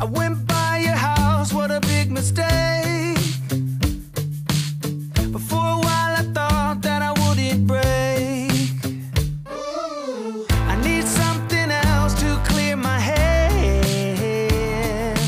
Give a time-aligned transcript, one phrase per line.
[0.00, 3.18] I went by your house, what a big mistake.
[5.32, 8.52] But for a while I thought that I wouldn't break.
[10.72, 15.18] I need something else to clear my head.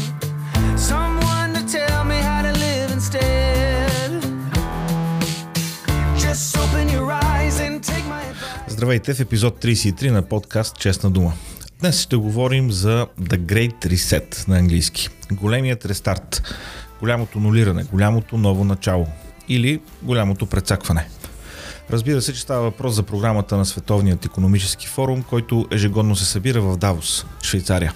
[0.79, 4.23] Someone to tell me how to live instead.
[6.17, 8.69] Just open your eyes and take my advice.
[8.69, 11.35] Здравейте в епизод 33 на подкаст Честна дума.
[11.81, 15.09] Днес ще говорим за The Great Reset на английски.
[15.33, 16.43] Големият рестарт,
[17.01, 19.07] голямото нулиране, голямото ново начало
[19.49, 21.09] или голямото прецакване.
[21.91, 26.61] Разбира се, че става въпрос за програмата на Световният економически форум, който ежегодно се събира
[26.61, 27.95] в Давос, Швейцария.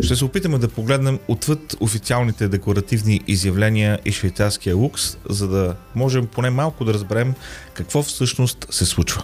[0.00, 6.26] Ще се опитаме да погледнем отвъд официалните декларативни изявления и швейцарския лукс, за да можем
[6.26, 7.34] поне малко да разберем
[7.74, 9.22] какво всъщност се случва.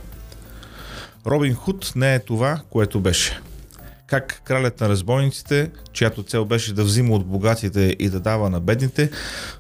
[1.27, 3.41] Робин Худ не е това, което беше.
[4.07, 8.61] Как кралят на разбойниците, чиято цел беше да взима от богатите и да дава на
[8.61, 9.11] бедните,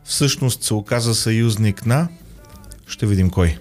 [0.04, 2.08] всъщност се оказа съюзник на...
[2.86, 3.58] Ще видим кой.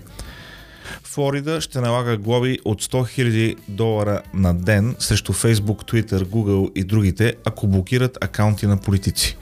[1.04, 6.84] Флорида ще налага глоби от 100 000 долара на ден срещу Facebook, Twitter, Google и
[6.84, 9.38] другите, ако блокират акаунти на политици.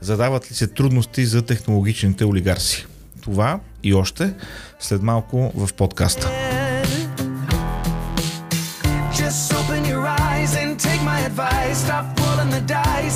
[0.00, 2.86] Задават ли се трудности за технологичните олигарси?
[3.20, 4.34] Това и още
[4.80, 6.45] след малко в подкаста.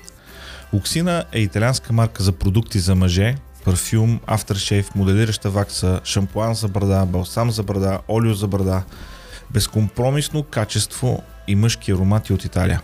[0.73, 7.05] Луксина е италианска марка за продукти за мъже, парфюм, афтершейв, моделираща вакса, шампуан за брада,
[7.05, 8.83] балсам за брада, олио за брада.
[9.51, 12.81] Безкомпромисно качество и мъжки аромати от Италия.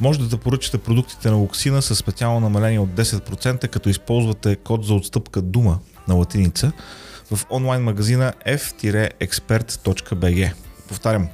[0.00, 4.94] Може да поръчате продуктите на Луксина с специално намаление от 10%, като използвате код за
[4.94, 6.72] отстъпка Дума на латиница
[7.30, 10.52] в онлайн магазина f-expert.bg.
[10.88, 11.28] Повтарям,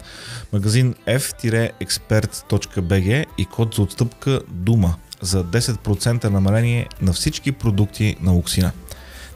[0.52, 8.72] магазин f-expert.bg и код за отстъпка Дума за 10% намаление на всички продукти на Луксина.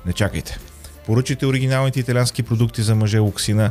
[0.07, 0.59] Не чакайте.
[1.07, 3.71] Поръчайте оригиналните италиански продукти за мъже Луксина.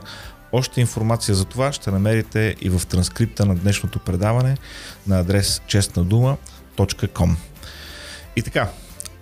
[0.51, 4.57] Още информация за това ще намерите и в транскрипта на днешното предаване
[5.07, 7.35] на адрес честнадума.com.
[8.35, 8.69] И така,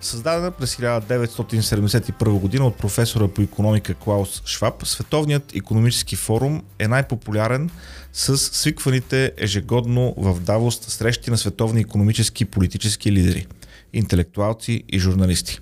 [0.04, 7.70] Създадена през 1971 година от професора по економика Клаус Шваб, Световният економически форум е най-популярен
[8.12, 13.46] с свикваните ежегодно в Давос срещи на световни економически и политически лидери,
[13.92, 15.60] интелектуалци и журналисти.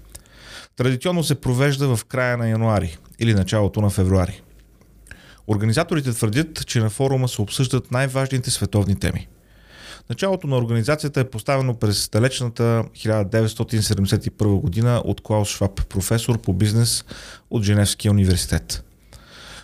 [0.77, 4.43] Традиционно се провежда в края на януари или началото на февруари.
[5.49, 9.29] Организаторите твърдят, че на форума се обсъждат най-важните световни теми.
[10.11, 17.05] Началото на организацията е поставено през далечната 1971 година от Клаус Шваб, професор по бизнес
[17.51, 18.85] от Женевския университет.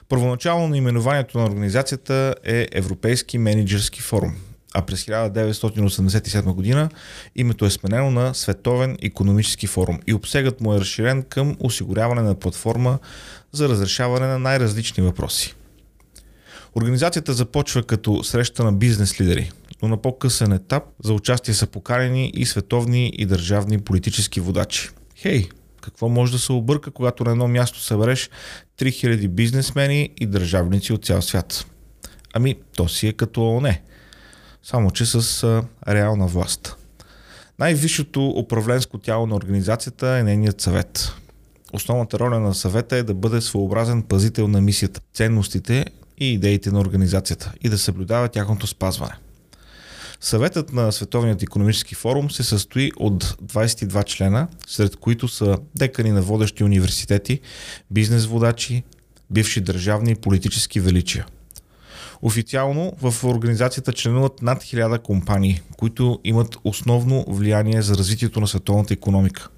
[0.09, 4.35] Първоначално наименованието на организацията е Европейски менеджерски форум,
[4.75, 6.89] а през 1987 година
[7.37, 12.35] името е сменено на Световен економически форум и обсегът му е разширен към осигуряване на
[12.35, 12.99] платформа
[13.53, 15.55] за разрешаване на най-различни въпроси.
[16.75, 19.51] Организацията започва като среща на бизнес лидери,
[19.83, 24.91] но на по-късен етап за участие са поканени и световни и държавни политически водачи.
[25.17, 25.49] Хей,
[25.81, 28.31] какво може да се обърка, когато на едно място събереш
[28.79, 31.67] 3000 бизнесмени и държавници от цял свят?
[32.35, 33.83] Ами, то си е като ОНЕ,
[34.63, 36.77] само че с а, реална власт.
[37.59, 41.13] Най-висшето управленско тяло на организацията е нейният съвет.
[41.73, 45.85] Основната роля на съвета е да бъде своеобразен пазител на мисията, ценностите
[46.19, 49.15] и идеите на организацията и да съблюдава тяхното спазване.
[50.21, 56.23] Съветът на Световният економически форум се състои от 22 члена, сред които са декани на
[56.23, 57.41] водещи университети,
[57.91, 58.83] бизнес водачи,
[59.31, 61.27] бивши държавни и политически величия.
[62.23, 68.95] Официално в организацията членуват над 1000 компании, които имат основно влияние за развитието на световната
[68.95, 69.49] економика.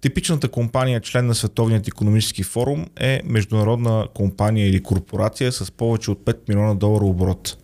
[0.00, 6.24] Типичната компания, член на Световният економически форум, е международна компания или корпорация с повече от
[6.24, 7.56] 5 милиона долара оборот.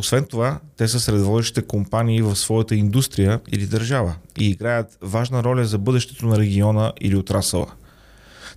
[0.00, 5.44] Освен това, те са сред водещите компании в своята индустрия или държава и играят важна
[5.44, 7.66] роля за бъдещето на региона или отрасъла.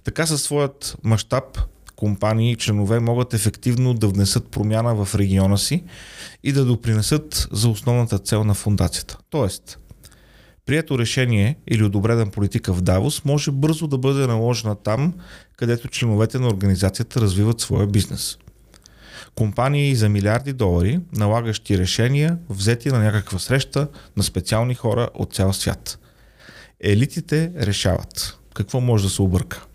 [0.03, 1.43] Така със своят мащаб
[1.95, 5.83] компании и членове могат ефективно да внесат промяна в региона си
[6.43, 9.17] и да допринесат за основната цел на фундацията.
[9.29, 9.77] Тоест,
[10.65, 15.13] Прието решение или одобрена политика в Давос може бързо да бъде наложена там,
[15.57, 18.37] където членовете на организацията развиват своя бизнес.
[19.35, 23.87] Компании за милиарди долари, налагащи решения, взети на някаква среща
[24.17, 25.99] на специални хора от цял свят.
[26.79, 28.37] Елитите решават.
[28.53, 29.65] Какво може да се обърка?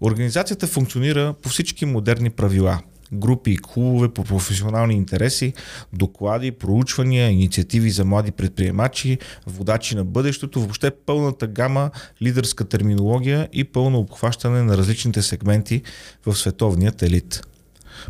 [0.00, 2.80] Организацията функционира по всички модерни правила.
[3.12, 5.52] Групи и клубове по професионални интереси,
[5.92, 11.90] доклади, проучвания, инициативи за млади предприемачи, водачи на бъдещето, въобще пълната гама
[12.22, 15.82] лидерска терминология и пълно обхващане на различните сегменти
[16.26, 17.42] в световният елит.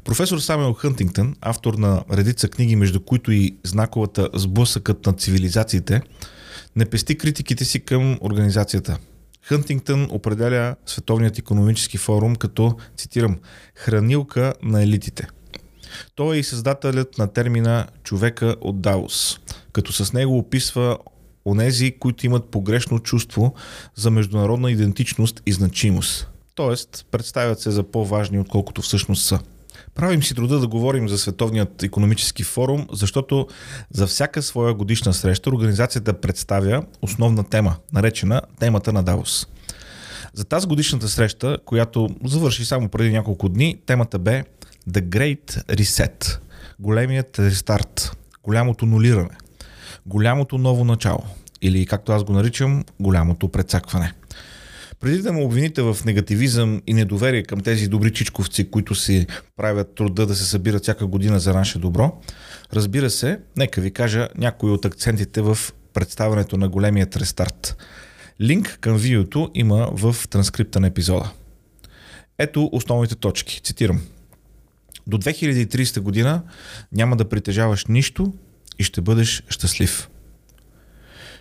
[0.05, 6.03] Професор Самуел Хънтингтън, автор на редица книги, между които и знаковата Сблъсъкът на цивилизациите,
[6.77, 8.99] не пести критиките си към организацията.
[9.43, 13.39] Хънтингтън определя Световният економически форум като, цитирам,
[13.75, 15.29] хранилка на елитите.
[16.15, 19.39] Той е и създателят на термина човека от Даус,
[19.73, 20.99] като с него описва
[21.45, 23.55] онези, които имат погрешно чувство
[23.95, 26.29] за международна идентичност и значимост.
[26.55, 29.39] Тоест, представят се за по-важни, отколкото всъщност са.
[30.01, 33.47] Правим си труда да говорим за Световният економически форум, защото
[33.91, 39.47] за всяка своя годишна среща организацията представя основна тема, наречена темата на Давос.
[40.35, 44.45] За тази годишната среща, която завърши само преди няколко дни, темата бе
[44.91, 46.39] The Great Reset,
[46.79, 49.37] големият рестарт, голямото нулиране,
[50.07, 51.23] голямото ново начало
[51.63, 54.13] или както аз го наричам, голямото прецакване.
[55.01, 59.27] Преди да ме обвините в негативизъм и недоверие към тези добри чичковци, които си
[59.57, 62.21] правят труда да се събират всяка година за наше добро,
[62.73, 65.59] разбира се, нека ви кажа някои от акцентите в
[65.95, 67.77] представянето на големият рестарт.
[68.41, 71.31] Линк към видеото има в транскрипта на епизода.
[72.39, 73.61] Ето основните точки.
[73.63, 74.01] Цитирам.
[75.07, 76.43] До 2030 година
[76.93, 78.33] няма да притежаваш нищо
[78.79, 80.09] и ще бъдеш щастлив.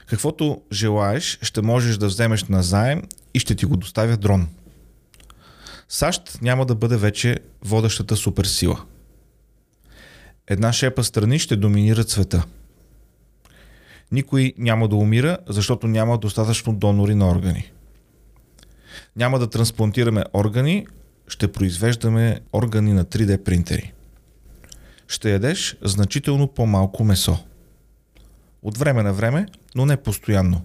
[0.05, 3.01] Каквото желаеш, ще можеш да вземеш на заем
[3.33, 4.47] и ще ти го доставя дрон.
[5.89, 8.81] САЩ няма да бъде вече водещата суперсила.
[10.47, 12.43] Една шепа страни ще доминират света.
[14.11, 17.71] Никой няма да умира, защото няма достатъчно донори на органи.
[19.15, 20.87] Няма да трансплантираме органи,
[21.27, 23.93] ще произвеждаме органи на 3D принтери.
[25.07, 27.37] Ще ядеш значително по-малко месо.
[28.61, 30.61] От време на време, но не постоянно.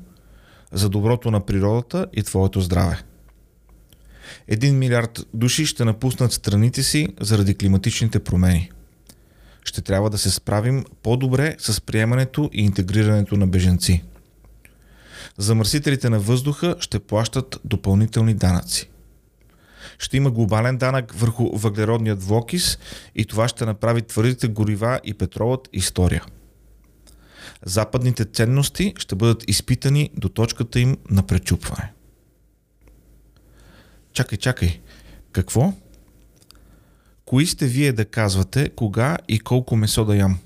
[0.75, 3.03] За доброто на природата и твоето здраве.
[4.49, 8.71] Един милиард души ще напуснат страните си заради климатичните промени.
[9.65, 14.05] Ще трябва да се справим по-добре с приемането и интегрирането на беженци.
[15.39, 18.91] Замърсителите на въздуха ще плащат допълнителни данъци.
[19.99, 22.79] Ще има глобален данък върху въглеродният двуокис
[23.15, 26.25] и това ще направи твърдите горива и петролът история.
[27.65, 31.93] Западните ценности ще бъдат изпитани до точката им на пречупване.
[34.13, 34.81] Чакай, чакай.
[35.33, 35.73] Какво?
[37.25, 40.39] Кои сте вие да казвате кога и колко месо да ям?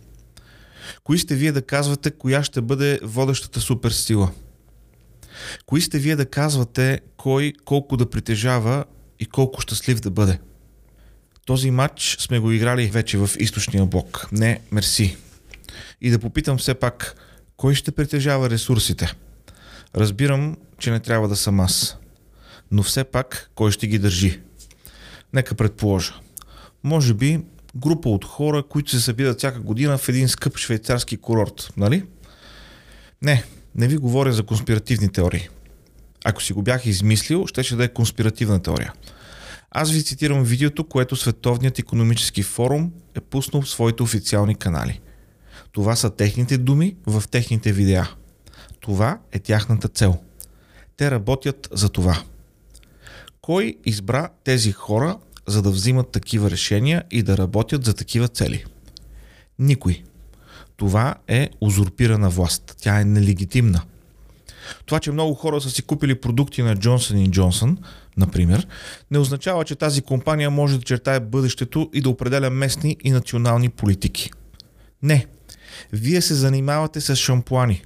[1.04, 4.30] Кои сте вие да казвате коя ще бъде водещата суперсила?
[5.66, 8.84] Кои сте вие да казвате кой колко да притежава
[9.20, 10.38] и колко щастлив да бъде?
[11.46, 14.28] Този матч сме го играли вече в източния блок.
[14.32, 15.16] Не, мерси.
[16.00, 17.14] И да попитам все пак,
[17.56, 19.14] кой ще притежава ресурсите?
[19.96, 21.96] Разбирам, че не трябва да съм аз.
[22.70, 24.40] Но все пак, кой ще ги държи?
[25.32, 26.14] Нека предположа.
[26.84, 27.40] Може би
[27.76, 32.04] група от хора, които се събират всяка година в един скъп швейцарски курорт, нали?
[33.22, 33.44] Не,
[33.74, 35.48] не ви говоря за конспиративни теории.
[36.24, 38.92] Ако си го бях измислил, ще да е конспиративна теория.
[39.70, 45.00] Аз ви цитирам видеото, което Световният економически форум е пуснал в своите официални канали.
[45.72, 48.08] Това са техните думи в техните видеа.
[48.80, 50.18] Това е тяхната цел.
[50.96, 52.22] Те работят за това.
[53.40, 58.64] Кой избра тези хора, за да взимат такива решения и да работят за такива цели?
[59.58, 60.02] Никой.
[60.76, 62.74] Това е узурпирана власт.
[62.78, 63.82] Тя е нелегитимна.
[64.86, 67.76] Това, че много хора са си купили продукти на Johnson Johnson,
[68.16, 68.66] например,
[69.10, 73.68] не означава, че тази компания може да чертае бъдещето и да определя местни и национални
[73.68, 74.30] политики.
[75.02, 75.26] Не.
[75.92, 77.82] Вие се занимавате с шампуани.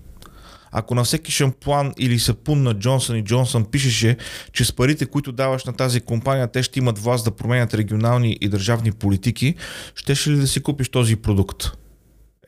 [0.73, 4.17] Ако на всеки шампуан или сапун на Джонсън и Джонсън пишеше,
[4.53, 8.39] че с парите, които даваш на тази компания, те ще имат власт да променят регионални
[8.41, 9.55] и държавни политики,
[9.95, 11.65] щеше ли да си купиш този продукт?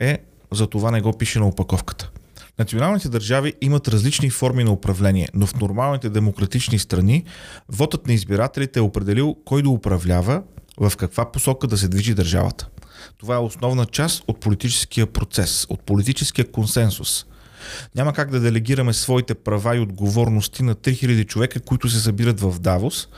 [0.01, 0.19] Е,
[0.53, 2.11] за това не го пише на опаковката.
[2.59, 7.25] Националните държави имат различни форми на управление, но в нормалните демократични страни
[7.69, 10.43] вотът на избирателите е определил кой да управлява,
[10.81, 12.69] в каква посока да се движи държавата.
[13.19, 17.27] Това е основна част от политическия процес, от политическия консенсус.
[17.95, 22.59] Няма как да делегираме своите права и отговорности на 3000 човека, които се събират в
[22.61, 23.09] Давос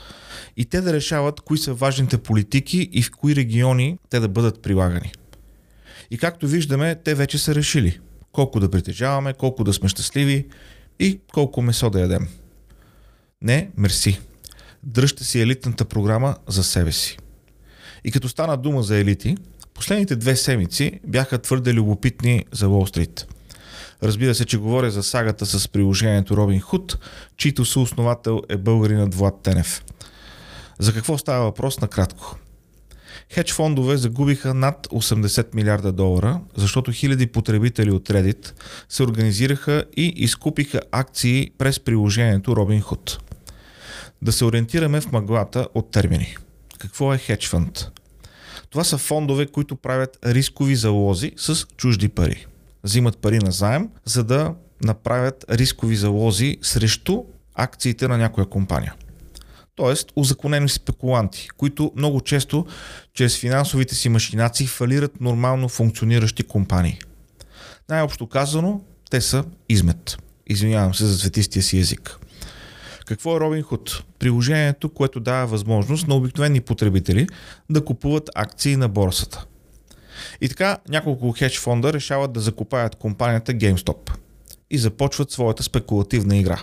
[0.57, 4.61] и те да решават кои са важните политики и в кои региони те да бъдат
[4.61, 5.11] прилагани.
[6.11, 7.99] И както виждаме, те вече са решили
[8.31, 10.47] колко да притежаваме, колко да сме щастливи
[10.99, 12.27] и колко месо да ядем.
[13.41, 14.19] Не, мерси.
[14.83, 17.17] Дръжте си елитната програма за себе си.
[18.03, 19.37] И като стана дума за елити,
[19.77, 23.27] последните две седмици бяха твърде любопитни за Уолл Стрит.
[24.03, 26.97] Разбира се, че говоря за сагата с приложението Робин Худ,
[27.37, 29.83] чийто съосновател е българинът Влад Тенев.
[30.79, 32.37] За какво става въпрос накратко?
[33.33, 38.53] Хедж фондове загубиха над 80 милиарда долара, защото хиляди потребители от Reddit
[38.89, 43.19] се организираха и изкупиха акции през приложението Robinhood.
[44.21, 46.35] Да се ориентираме в мъглата от термини.
[46.79, 47.91] Какво е хедж фонд?
[48.77, 52.45] Това са фондове, които правят рискови залози с чужди пари.
[52.83, 54.53] Взимат пари на заем, за да
[54.83, 57.23] направят рискови залози срещу
[57.55, 58.93] акциите на някоя компания.
[59.75, 62.65] Тоест, узаконени спекуланти, които много често
[63.13, 66.99] чрез финансовите си машинации фалират нормално функциониращи компании.
[67.89, 70.17] Най-общо казано, те са измет.
[70.47, 72.19] Извинявам се за цветистия си език.
[73.07, 74.03] Какво е Robinhood?
[74.19, 77.27] Приложението, което дава възможност на обикновени потребители
[77.69, 79.45] да купуват акции на борсата.
[80.41, 84.11] И така няколко хедж фонда решават да закупаят компанията GameStop
[84.69, 86.61] и започват своята спекулативна игра.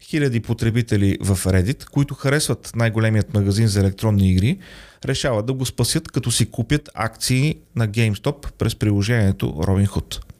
[0.00, 4.58] Хиляди потребители в Reddit, които харесват най-големият магазин за електронни игри,
[5.04, 10.33] решават да го спасят като си купят акции на GameStop през приложението Robinhood.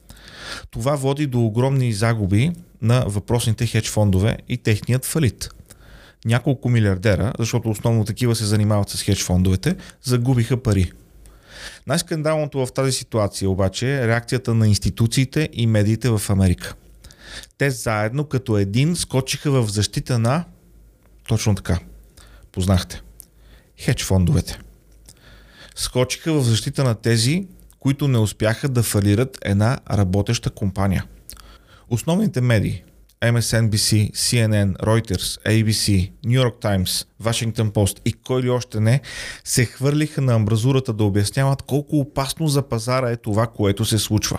[0.71, 5.49] Това води до огромни загуби на въпросните хедж фондове и техният фалит.
[6.25, 10.93] Няколко милиардера, защото основно такива се занимават с хедж фондовете, загубиха пари.
[11.87, 16.75] Най-скандалното в тази ситуация обаче е реакцията на институциите и медиите в Америка.
[17.59, 20.45] Те заедно като един скочиха в защита на
[21.29, 21.79] точно така.
[22.53, 23.03] Познахте.
[23.81, 24.59] Хедж фондовете.
[25.75, 27.47] Скочиха в защита на тези,
[27.85, 31.05] които не успяха да фалират една работеща компания.
[31.91, 32.83] Основните медии
[33.23, 39.01] MSNBC, CNN, Reuters, ABC, New York Times, Washington Post и кой ли още не,
[39.45, 44.39] се хвърлиха на амбразурата да обясняват колко опасно за пазара е това, което се случва.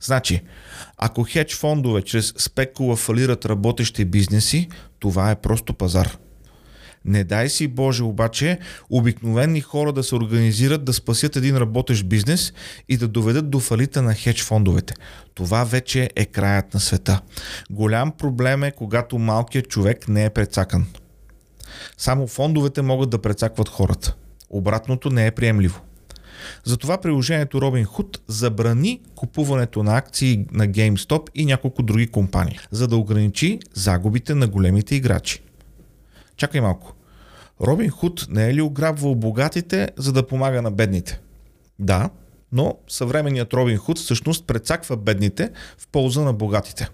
[0.00, 0.42] Значи,
[0.98, 6.16] ако хедж фондове чрез спекула фалират работещи бизнеси, това е просто пазар.
[7.04, 8.58] Не дай си Боже обаче
[8.90, 12.52] обикновени хора да се организират да спасят един работещ бизнес
[12.88, 14.94] и да доведат до фалита на хедж фондовете.
[15.34, 17.20] Това вече е краят на света.
[17.70, 20.86] Голям проблем е, когато малкият човек не е прецакан.
[21.98, 24.14] Само фондовете могат да прецакват хората.
[24.50, 25.80] Обратното не е приемливо.
[26.64, 32.96] Затова приложението Robinhood забрани купуването на акции на GameStop и няколко други компании, за да
[32.96, 35.42] ограничи загубите на големите играчи.
[36.36, 36.94] Чакай малко.
[37.60, 41.20] Робин Худ не е ли ограбвал богатите, за да помага на бедните?
[41.78, 42.10] Да,
[42.52, 46.88] но съвременният Робин Худ всъщност прецаква бедните в полза на богатите.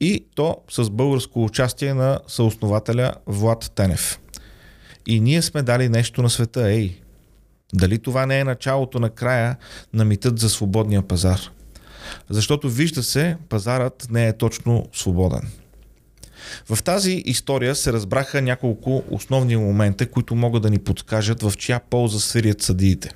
[0.00, 4.20] И то с българско участие на съоснователя Влад Тенев.
[5.06, 7.00] И ние сме дали нещо на света, ей.
[7.74, 9.56] Дали това не е началото на края
[9.92, 11.40] на митът за свободния пазар?
[12.30, 15.50] Защото вижда се, пазарът не е точно свободен.
[16.70, 21.80] В тази история се разбраха няколко основни момента, които могат да ни подскажат в чия
[21.90, 23.10] полза свирят съдиите.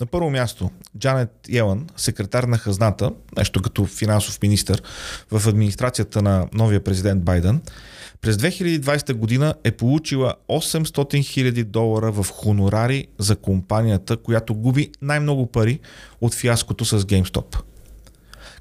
[0.00, 4.78] На първо място, Джанет Йелън, секретар на хазната, нещо като финансов министр
[5.30, 7.60] в администрацията на новия президент Байден,
[8.20, 15.46] през 2020 година е получила 800 000 долара в хонорари за компанията, която губи най-много
[15.46, 15.80] пари
[16.20, 17.58] от фиаското с GameStop.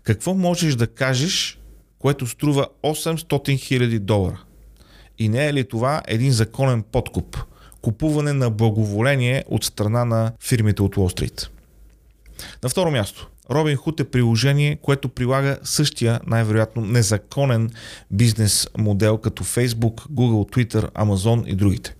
[0.04, 1.60] Какво можеш да кажеш
[2.04, 4.44] което струва 800 000 долара.
[5.20, 7.38] И не е ли това един законен подкуп?
[7.82, 11.50] Купуване на благоволение от страна на фирмите от Уолл Стрит.
[12.64, 17.72] На второ място, Robin Hood е приложение, което прилага същия, най-вероятно, незаконен
[18.12, 21.96] бизнес модел като Facebook, Google, Twitter, Amazon и другите.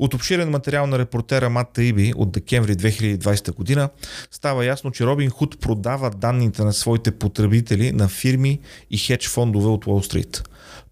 [0.00, 3.88] От обширен материал на репортера Мат Таиби от декември 2020 година
[4.30, 9.68] става ясно, че Робин Худ продава данните на своите потребители на фирми и хедж фондове
[9.68, 10.42] от Уолл Стрит.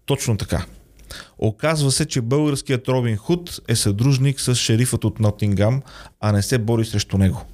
[0.05, 0.65] Точно така.
[1.39, 5.81] Оказва се, че българският Робин Худ е съдружник с шерифът от Нотингам,
[6.19, 7.45] а не се бори срещу него.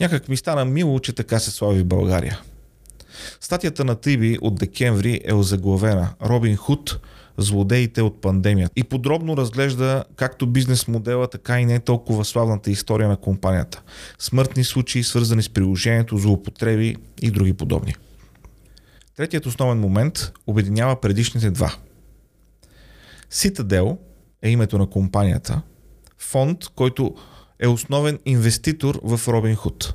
[0.00, 2.40] Някак ми стана мило, че така се слави България.
[3.40, 7.00] Статията на Тиби от декември е озаглавена Робин Худ–
[7.38, 13.08] злодеите от пандемията и подробно разглежда както бизнес модела, така и не толкова славната история
[13.08, 13.82] на компанията.
[14.18, 17.94] Смъртни случаи, свързани с приложението, злоупотреби и други подобни.
[19.16, 21.74] Третият основен момент обединява предишните два.
[23.32, 23.98] Citadel
[24.42, 25.62] е името на компанията,
[26.18, 27.14] фонд, който
[27.60, 29.94] е основен инвеститор в Robinhood.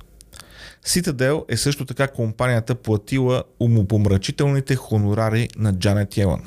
[0.85, 6.41] Citadel е също така компанията платила умопомрачителните хонорари на Джанет Йелън.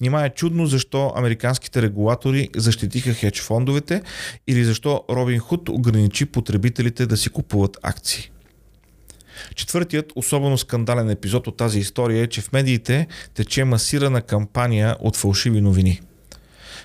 [0.00, 4.02] Нима е чудно защо американските регулатори защитиха хедж фондовете
[4.46, 8.30] или защо Робин Худ ограничи потребителите да си купуват акции.
[9.54, 15.16] Четвъртият, особено скандален епизод от тази история е, че в медиите тече масирана кампания от
[15.16, 16.00] фалшиви новини.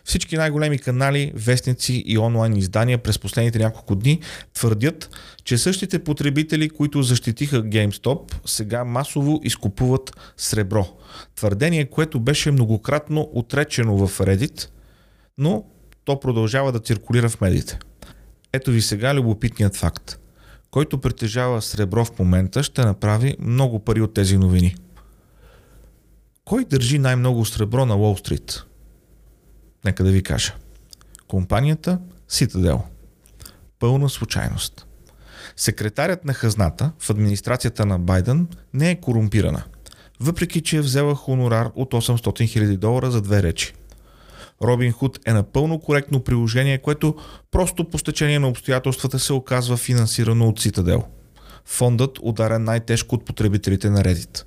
[0.06, 4.20] Всички най-големи канали, вестници и онлайн издания през последните няколко дни
[4.53, 5.10] твърдят,
[5.44, 10.88] че същите потребители, които защитиха GameStop, сега масово изкупуват сребро.
[11.36, 14.70] Твърдение, което беше многократно отречено в Reddit,
[15.38, 15.63] но
[16.06, 17.79] то продължава да циркулира в медиите.
[18.53, 20.20] Ето ви сега любопитният факт.
[20.72, 24.75] Който притежава сребро в момента, ще направи много пари от тези новини.
[26.46, 28.63] Кой държи най-много сребро на Уолл Стрит?
[29.86, 30.53] Нека да ви кажа.
[31.27, 32.81] Компанията Citadel.
[33.79, 34.86] Пълна случайност.
[35.55, 39.63] Секретарят на хазната в администрацията на Байден не е корумпирана,
[40.19, 43.74] въпреки че е взела хонорар от 800 000 долара за две речи.
[44.62, 47.15] Робин Худ е напълно коректно приложение, което
[47.51, 51.03] просто по стечение на обстоятелствата се оказва финансирано от Citadel.
[51.65, 54.43] Фондът ударя най-тежко от потребителите на Reddit.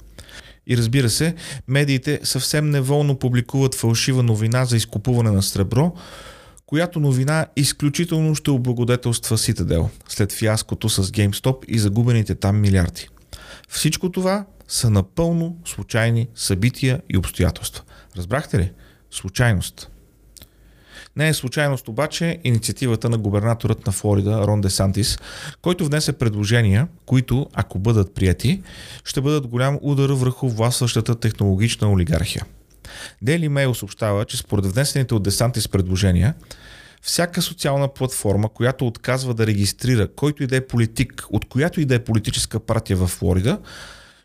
[0.66, 1.34] И разбира се,
[1.68, 5.92] медиите съвсем неволно публикуват фалшива новина за изкупуване на сребро,
[6.66, 13.08] която новина изключително ще облагодетелства Citadel след фиаското с GameStop и загубените там милиарди.
[13.68, 17.82] Всичко това са напълно случайни събития и обстоятелства.
[18.16, 18.72] Разбрахте ли?
[19.10, 19.91] Случайност.
[21.16, 25.18] Не е случайност обаче инициативата на губернаторът на Флорида Рон Де Сантис,
[25.62, 28.62] който внесе предложения, които, ако бъдат прияти,
[29.04, 32.44] ще бъдат голям удар върху властващата технологична олигархия.
[33.24, 36.34] Daily Mail съобщава, че според внесените от Десантис предложения,
[37.02, 41.84] всяка социална платформа, която отказва да регистрира който и да е политик, от която и
[41.84, 43.58] да е политическа партия в Флорида,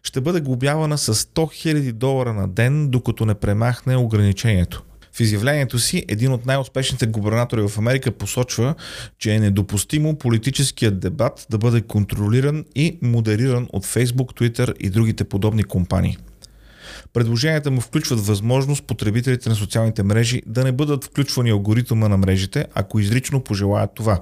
[0.03, 4.83] ще бъде глобявана с 100 000 долара на ден, докато не премахне ограничението.
[5.17, 8.75] В изявлението си един от най-успешните губернатори в Америка посочва,
[9.19, 15.23] че е недопустимо политическият дебат да бъде контролиран и модериран от Facebook, Twitter и другите
[15.23, 16.17] подобни компании.
[17.13, 22.65] Предложенията му включват възможност потребителите на социалните мрежи да не бъдат включвани алгоритъма на мрежите,
[22.73, 24.19] ако изрично пожелаят това.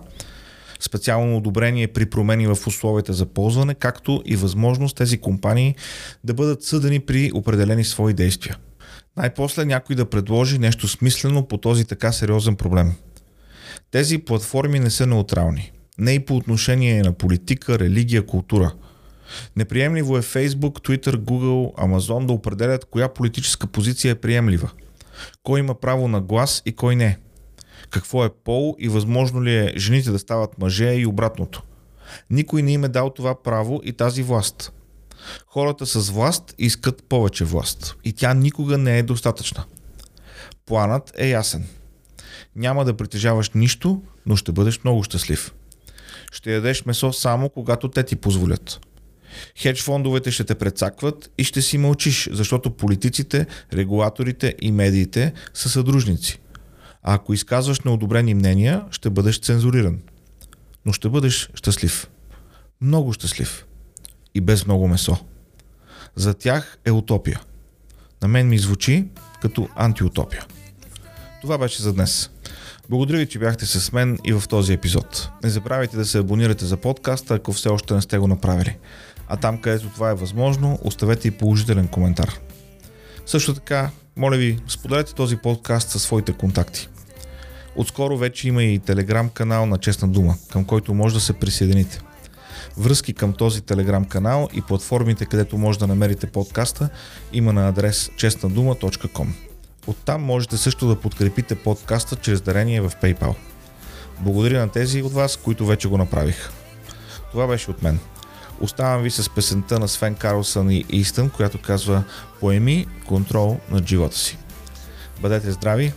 [0.79, 5.75] Специално одобрение при промени в условията за ползване, както и възможност тези компании
[6.23, 8.57] да бъдат съдени при определени свои действия.
[9.17, 12.93] Най-после някой да предложи нещо смислено по този така сериозен проблем.
[13.91, 15.71] Тези платформи не са неутрални.
[15.97, 18.73] Не и по отношение на политика, религия, култура.
[19.55, 24.71] Неприемливо е Facebook, Twitter, Google, Amazon да определят коя политическа позиция е приемлива.
[25.43, 27.17] Кой има право на глас и кой не.
[27.95, 31.63] Какво е пол и възможно ли е жените да стават мъже и обратното.
[32.29, 34.71] Никой не им е дал това право и тази власт.
[35.47, 39.63] Хората с власт искат повече власт и тя никога не е достатъчна.
[40.65, 41.67] Планът е ясен.
[42.55, 45.53] Няма да притежаваш нищо, но ще бъдеш много щастлив.
[46.31, 48.79] Ще ядеш месо само когато те ти позволят.
[49.58, 55.69] Хедж фондовете ще те прецакват и ще си мълчиш, защото политиците, регулаторите и медиите са
[55.69, 56.39] съдружници.
[57.07, 59.99] А ако изказваш неодобрени мнения, ще бъдеш цензуриран.
[60.85, 62.09] Но ще бъдеш щастлив.
[62.81, 63.65] Много щастлив
[64.35, 65.17] и без много месо.
[66.15, 67.41] За тях е утопия.
[68.21, 69.07] На мен ми звучи
[69.41, 70.45] като антиутопия.
[71.41, 72.29] Това беше за днес.
[72.89, 75.29] Благодаря ви, че бяхте с мен и в този епизод.
[75.43, 78.77] Не забравяйте да се абонирате за подкаста, ако все още не сте го направили.
[79.27, 82.39] А там, където това е възможно, оставете и положителен коментар.
[83.25, 86.89] Също така, моля ви, споделете този подкаст със своите контакти.
[87.75, 91.99] Отскоро вече има и телеграм канал на Честна дума, към който може да се присъедините.
[92.78, 96.89] Връзки към този телеграм канал и платформите, където може да намерите подкаста,
[97.34, 99.28] има на адрес честнадума.com.
[99.88, 103.36] Оттам можете също да подкрепите подкаста чрез дарение в PayPal.
[104.19, 106.51] Благодаря на тези от вас, които вече го направиха.
[107.32, 107.99] Това беше от мен.
[108.61, 112.03] Оставам ви с песента на Свен Карлсън и Истън, която казва
[112.39, 114.37] Поеми контрол над живота си.
[115.21, 115.93] Бъдете здрави,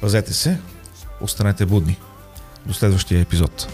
[0.00, 0.58] пазете се,
[1.20, 1.98] останете будни.
[2.66, 3.68] До следващия епизод.